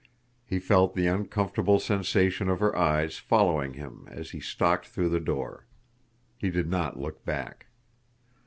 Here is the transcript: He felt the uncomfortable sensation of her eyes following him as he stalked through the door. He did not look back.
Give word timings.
He 0.47 0.57
felt 0.57 0.95
the 0.95 1.05
uncomfortable 1.05 1.79
sensation 1.79 2.49
of 2.49 2.59
her 2.59 2.75
eyes 2.75 3.19
following 3.19 3.73
him 3.75 4.05
as 4.09 4.31
he 4.31 4.39
stalked 4.39 4.87
through 4.87 5.09
the 5.09 5.19
door. 5.19 5.67
He 6.39 6.49
did 6.49 6.67
not 6.71 6.99
look 6.99 7.23
back. 7.23 7.67